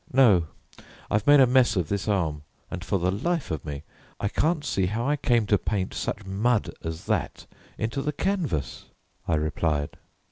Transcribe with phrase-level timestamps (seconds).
[0.11, 0.47] "No,
[1.11, 3.83] I've made a mess of this arm, and for the life of me
[4.19, 7.45] I can't see how I came to paint such mud as that
[7.77, 8.85] into the canvas,"
[9.27, 9.97] I replied.